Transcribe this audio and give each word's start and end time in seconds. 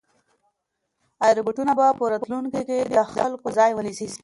ایا 1.23 1.35
روبوټونه 1.37 1.71
به 1.79 1.85
په 1.99 2.03
راتلونکي 2.13 2.61
کې 2.67 2.79
د 2.93 2.95
خلکو 3.13 3.47
ځای 3.57 3.71
ونیسي؟ 3.73 4.07